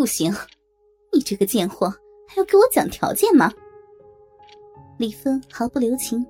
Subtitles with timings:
[0.00, 0.34] 不行，
[1.12, 1.86] 你这个贱货
[2.26, 3.52] 还要给我讲条件吗？
[4.96, 6.26] 李芬毫不留情，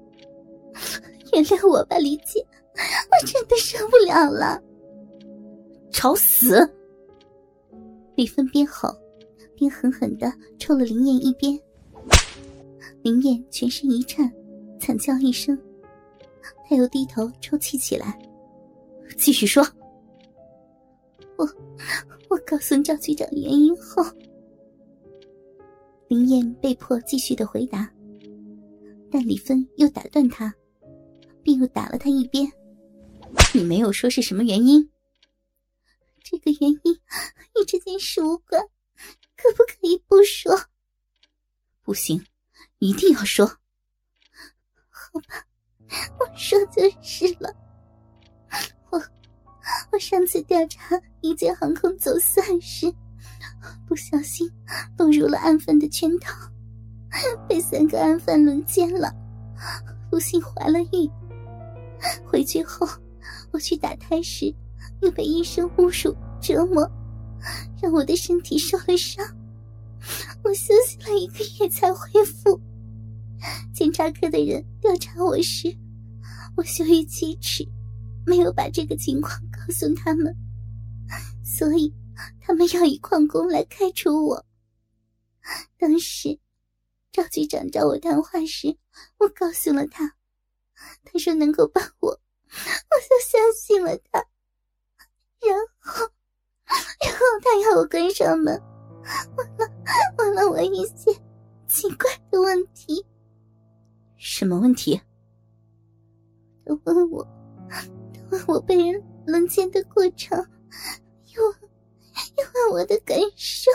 [1.33, 2.45] 原谅我吧，李姐，
[2.75, 4.61] 我真的受不了了。
[5.93, 6.69] 找死！
[8.17, 8.89] 李芬边吼
[9.55, 11.57] 边狠狠的抽了林燕一鞭，
[13.03, 14.29] 林燕全身一颤，
[14.81, 15.57] 惨叫一声，
[16.69, 18.19] 她又低头抽泣起来。
[19.17, 19.65] 继续说。
[21.37, 21.47] 我
[22.31, 24.05] 我告诉赵局长原因后，
[26.07, 27.93] 林燕被迫继续的回答，
[29.11, 30.55] 但李芬又打断他，
[31.43, 32.49] 并又打了他一鞭。
[33.53, 34.89] 你没有说是什么原因？
[36.23, 38.63] 这个原因与这件事无关，
[39.37, 40.57] 可不可以不说？
[41.83, 42.25] 不行，
[42.79, 43.45] 一定要说。
[44.89, 45.45] 好吧，
[46.21, 47.53] 我说就是了。
[48.91, 49.03] 我
[49.91, 50.97] 我上次调查
[51.31, 52.93] 一间航空走私时，
[53.87, 54.51] 不小心
[54.99, 56.35] 落入了案犯的圈套，
[57.49, 59.15] 被三个案犯轮奸了，
[60.11, 61.09] 不幸怀了孕。
[62.27, 62.85] 回去后，
[63.53, 64.53] 我去打胎时。
[65.03, 66.91] 又被医生侮辱折磨，
[67.81, 69.25] 让我的身体受了伤。
[70.43, 72.61] 我休息了一个月才恢复。
[73.73, 75.75] 检查科的人调查我时，
[76.55, 77.67] 我羞于启齿，
[78.27, 80.35] 没有把这个情况告诉他们，
[81.57, 81.93] 所以
[82.41, 84.47] 他们要以旷工来开除我。
[85.79, 86.39] 当时
[87.11, 88.77] 赵局长找我谈话时，
[89.19, 90.15] 我告诉了他，
[91.05, 94.25] 他说能够帮我，我就相信了他。
[95.41, 96.09] 然后，
[97.05, 98.63] 然后他要我关上门，
[99.37, 99.69] 问了
[100.19, 101.13] 问了我一些
[101.67, 103.05] 奇怪的问题。
[104.17, 105.01] 什么问题？
[106.65, 107.27] 他问我，
[107.69, 107.83] 他
[108.31, 110.39] 问我被人轮奸的过程，
[112.41, 113.71] 又又问我的感受。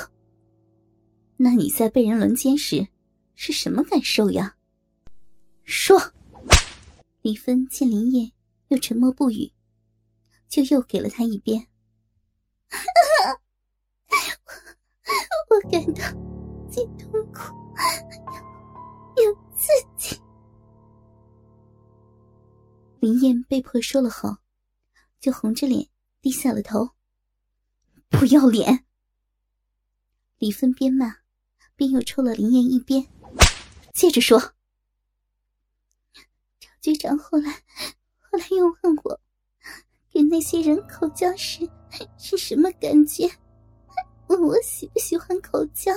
[1.38, 2.88] 那你在被人轮奸时
[3.36, 4.56] 是什么感受呀？
[5.64, 6.02] 说。
[7.22, 8.32] 李芬见林燕
[8.68, 9.52] 又沉默不语。
[10.48, 11.68] 就又给了他一鞭，
[15.50, 16.04] 我 我感到
[16.70, 17.54] 既痛苦
[19.18, 19.68] 又又刺
[19.98, 20.18] 激。
[23.02, 24.38] 林燕被迫说了后，
[25.20, 25.90] 就红着脸
[26.22, 26.95] 低下了头。
[28.10, 28.86] 不要脸！
[30.38, 31.18] 李芬边骂
[31.76, 33.08] 边又抽了林燕一鞭，
[33.94, 34.40] 接着说
[36.60, 37.52] ：“赵局长后来
[38.20, 39.20] 后来又问我。”
[40.12, 41.70] 给那些人口交时
[42.18, 43.30] 是什么感觉？
[44.28, 45.92] 问我喜不喜欢口交，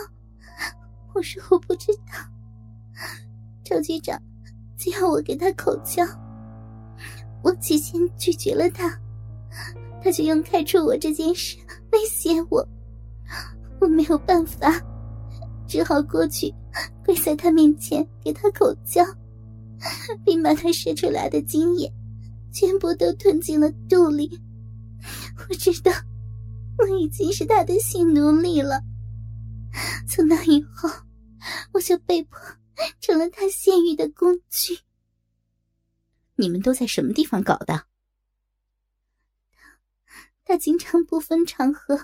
[1.14, 2.14] 我说我不知道。
[3.64, 4.20] 赵局长
[4.76, 6.04] 就要我给他口交，
[7.44, 9.00] 我起先拒绝了他，
[10.02, 11.56] 他就用开除我这件事
[11.92, 12.66] 威胁我，
[13.80, 14.80] 我没有办法，
[15.66, 16.52] 只好过去
[17.04, 19.04] 跪在他面前给他口交，
[20.24, 21.92] 并把他射出来的精液。
[22.50, 24.28] 全部都吞进了肚里。
[25.48, 25.92] 我知道，
[26.78, 28.80] 我已经是他的性奴隶了。
[30.08, 30.88] 从那以后，
[31.72, 32.40] 我就被迫
[33.00, 34.78] 成了他泄欲的工具。
[36.36, 37.84] 你们都在什么地方搞的？
[40.48, 41.94] 他经常不分场合，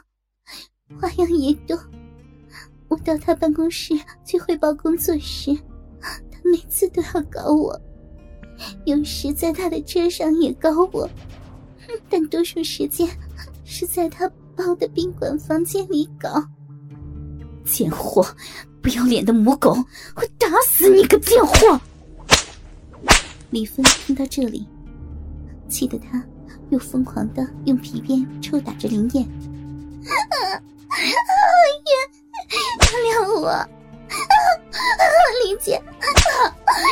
[1.01, 1.75] 花样也多。
[2.89, 5.57] 我到他办公室去汇报工作时，
[5.99, 7.81] 他每次都要搞我。
[8.85, 11.09] 有时在他的车上也搞我，
[12.11, 13.09] 但多数时间
[13.65, 16.47] 是在他包的宾馆房间里搞。
[17.65, 18.23] 贱货，
[18.83, 19.71] 不要脸的母狗，
[20.17, 21.81] 我打死你个贱货！
[23.49, 24.69] 李芬听到这里，
[25.67, 26.23] 气得他
[26.75, 30.59] 又疯狂的用皮鞭抽打着林燕啊啊啊
[31.71, 31.95] 林彦
[32.83, 33.69] 原谅我啊
[34.09, 35.05] 啊
[35.45, 36.05] 林姐啊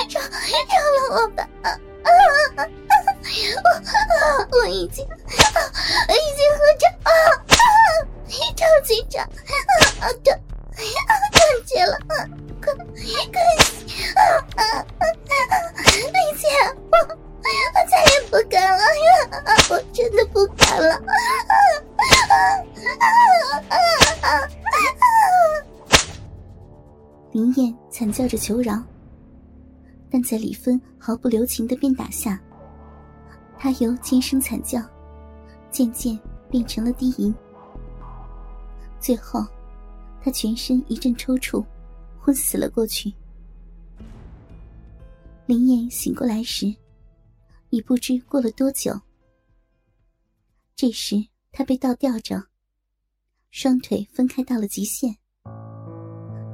[0.08, 2.08] 饶饶了我吧啊啊
[2.54, 5.18] 啊我啊我已经啊
[6.08, 7.10] 已经喝着啊
[7.48, 7.58] 啊
[8.28, 9.26] 一痛经啊
[9.98, 10.40] 啊啊断
[11.32, 12.14] 断绝了啊
[12.62, 12.86] 快快
[14.14, 14.22] 啊
[14.54, 15.02] 啊啊
[28.12, 28.80] 叫着求饶，
[30.10, 32.38] 但在李芬毫不留情的鞭打下，
[33.58, 34.80] 他由尖声惨叫，
[35.70, 36.18] 渐渐
[36.50, 37.34] 变成了低吟。
[39.00, 39.44] 最后，
[40.22, 41.64] 他全身一阵抽搐，
[42.20, 43.12] 昏死了过去。
[45.46, 46.72] 林燕醒过来时，
[47.70, 48.92] 已不知过了多久。
[50.76, 51.16] 这时，
[51.50, 52.42] 他被倒吊着，
[53.50, 55.16] 双腿分开到了极限，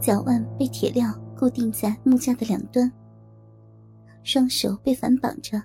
[0.00, 2.90] 脚腕被铁镣固定在木架的两端，
[4.24, 5.62] 双手被反绑着，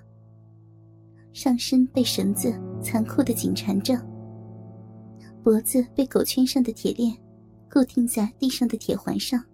[1.32, 4.00] 上身被绳子残酷的紧缠着，
[5.42, 7.12] 脖子被狗圈上的铁链
[7.68, 9.44] 固定在地上的铁环上。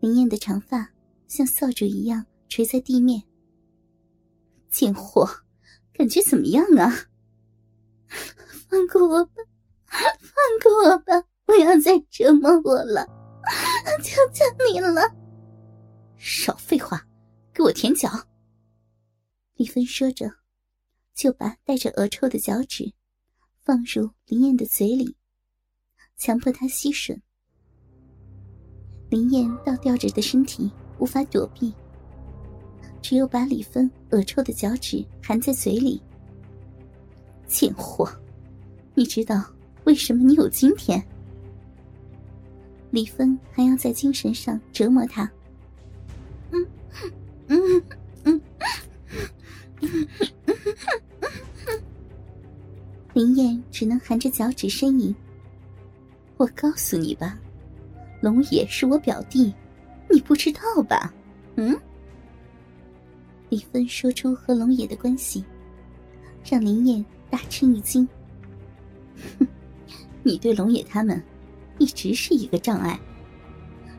[0.00, 0.90] 林燕的长发
[1.28, 3.22] 像扫帚一样垂在地面。
[4.70, 5.28] 贱货，
[5.92, 6.90] 感觉怎么样啊？
[8.68, 9.32] 放过我吧！
[9.86, 10.02] 放
[10.62, 11.22] 过我吧！
[11.46, 13.06] 不要再折磨我了，
[14.02, 15.02] 求求你了！
[16.16, 17.06] 少废话，
[17.52, 18.08] 给我舔脚！
[19.56, 20.30] 李芬说着，
[21.14, 22.92] 就把带着恶臭的脚趾
[23.62, 25.16] 放入林燕的嘴里，
[26.16, 27.20] 强迫她吸吮。
[29.10, 31.72] 林燕倒吊着的身体无法躲避，
[33.02, 36.02] 只有把李芬恶臭的脚趾含在嘴里。
[37.46, 38.10] 贱货，
[38.94, 39.44] 你知道？
[39.84, 41.06] 为什么你有今天？
[42.94, 45.28] 李芬还要在精神上折磨他。
[53.12, 55.12] 林燕只能含着脚趾呻吟。
[56.36, 57.36] 我告诉你吧，
[58.20, 59.52] 龙野是我表弟，
[60.08, 61.12] 你不知道吧？
[61.56, 61.76] 嗯。
[63.48, 65.44] 李芬说出和龙野的关系，
[66.48, 68.06] 让林燕大吃一惊。
[69.36, 69.44] 哼。
[70.22, 71.20] 你对龙野他们，
[71.78, 72.98] 一直是一个障碍，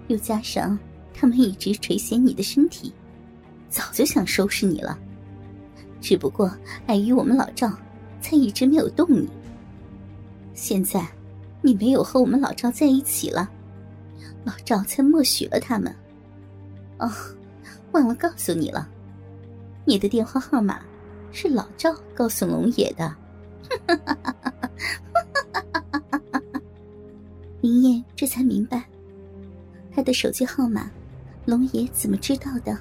[0.08, 0.78] 又加上
[1.14, 2.94] 他们一直垂涎你的身体，
[3.70, 4.98] 早就想收拾你了，
[6.00, 6.52] 只不过
[6.88, 7.72] 碍于我们老赵，
[8.22, 9.30] 才一直没有动你。
[10.54, 11.06] 现在，
[11.62, 13.50] 你没有和我们老赵在一起了，
[14.44, 15.94] 老赵才默许了他们。
[17.00, 17.12] 哦，
[17.92, 18.88] 忘了告诉你了，
[19.84, 20.80] 你的电话号码
[21.32, 23.08] 是老赵告诉龙野的。
[23.08, 24.35] 哈哈哈哈！
[27.86, 28.84] 燕这才明白，
[29.92, 30.90] 他的手机号码，
[31.46, 32.78] 龙爷怎么知道的？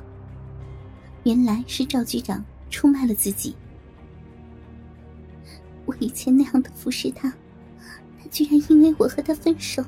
[1.24, 3.54] 原来是赵局长出卖了自己。
[5.86, 7.30] 我以前那样的服侍他，
[8.18, 9.84] 他居然因为我和他分手，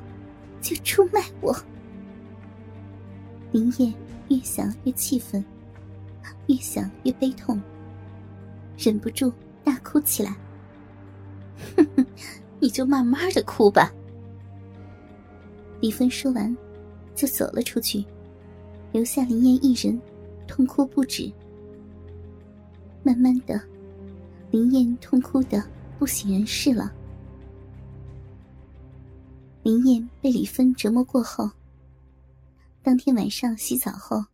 [0.61, 1.55] 就出卖我。
[3.53, 3.95] 林燕
[4.29, 5.45] 越想越气愤，
[6.47, 7.61] 越想越悲痛，
[8.77, 9.33] 忍不住
[9.65, 10.37] 大哭起来。
[11.77, 12.07] 哼哼，
[12.61, 13.91] 你就慢慢的哭吧。
[15.81, 16.57] 李芬说完，
[17.15, 18.05] 就走了出去，
[18.93, 20.01] 留下林燕一人，
[20.47, 21.31] 痛哭不止。
[23.03, 23.61] 慢慢的，
[24.51, 25.63] 林燕痛哭的
[25.99, 26.93] 不省人事了。
[29.63, 31.51] 林燕被李芬折磨过后，
[32.83, 34.25] 当天晚上洗澡后，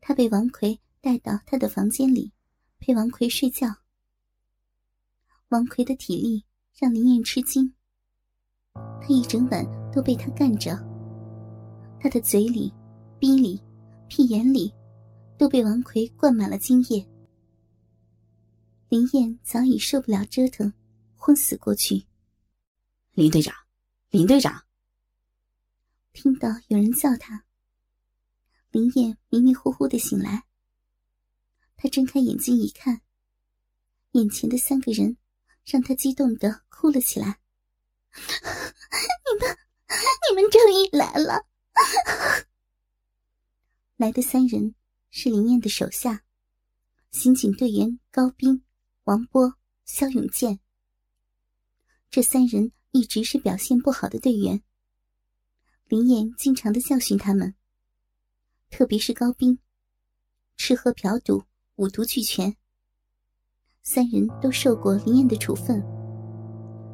[0.00, 2.32] 她被王奎带到他的房间里，
[2.78, 3.68] 陪王奎睡觉。
[5.48, 6.44] 王奎的体力
[6.78, 7.74] 让林燕吃惊。
[8.74, 10.76] 他一整晚都被他干着，
[12.00, 12.72] 他的嘴里、
[13.18, 13.62] 鼻里、
[14.08, 14.72] 屁眼里，
[15.36, 17.06] 都被王奎灌满了精液。
[18.88, 20.72] 林燕早已受不了折腾，
[21.16, 22.04] 昏死过去。
[23.12, 23.54] 林队长，
[24.10, 24.64] 林队长！
[26.12, 27.44] 听到有人叫他，
[28.70, 30.44] 林燕迷迷糊糊的醒来。
[31.76, 33.00] 他睁开眼睛一看，
[34.12, 35.16] 眼前的三个人
[35.64, 37.38] 让他激动的哭了起来。
[40.30, 41.44] 你们，终于来了！
[43.96, 44.76] 来的三人
[45.10, 46.22] 是林燕的手下，
[47.10, 48.62] 刑警队员高斌、
[49.04, 50.60] 王波、肖永健。
[52.10, 54.62] 这三人一直是表现不好的队员，
[55.88, 57.56] 林燕经常的教训他们。
[58.70, 59.58] 特别是高斌，
[60.56, 61.42] 吃喝嫖赌
[61.74, 62.56] 五毒俱全。
[63.82, 65.82] 三人都受过林燕的处分，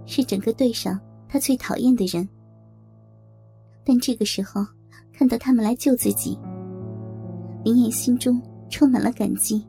[0.06, 0.98] 是整个队上。
[1.28, 2.26] 他最讨厌的人，
[3.88, 4.66] 但这个时候
[5.12, 6.36] 看到他们来救自己，
[7.64, 9.64] 林燕心中充满了感激。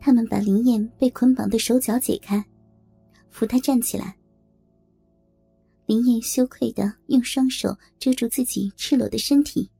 [0.00, 2.44] 他们把林燕被捆绑的手脚解开，
[3.30, 4.16] 扶她站起来。
[5.86, 9.70] 林燕羞愧的用双手遮住自己赤裸的身体，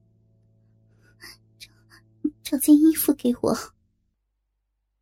[1.58, 1.68] 找
[2.42, 3.56] 找件衣服给我。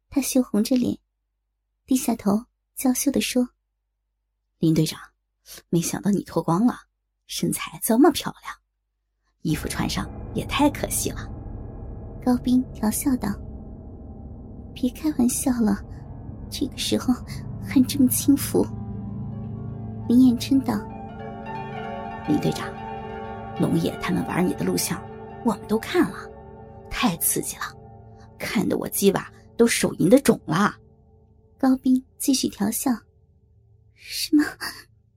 [0.09, 0.99] 她羞红着脸，
[1.85, 2.47] 低下头
[2.77, 3.51] 娇羞的说。
[4.59, 4.99] 林队长，
[5.69, 6.88] 没想到你脱光了，
[7.29, 8.55] 身材这么漂亮，
[9.43, 11.31] 衣服穿上也太可惜了。
[12.25, 13.29] 高斌调笑道
[14.75, 15.79] ：“别开玩笑了，
[16.51, 17.13] 这个时候
[17.63, 18.67] 还这么轻浮。”
[20.09, 20.75] 林彦琛道
[22.27, 22.73] ：“林队长，
[23.61, 24.99] 龙野他们玩你的录像，
[25.45, 26.27] 我们都看了，
[26.91, 27.65] 太刺激了，
[28.39, 30.75] 看得我鸡巴都手淫的肿了。”
[31.61, 32.91] 高斌继续调笑。
[33.95, 34.43] 什么？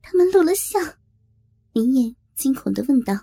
[0.01, 0.81] 他们录了像。
[1.73, 3.13] 林燕惊恐的问道：“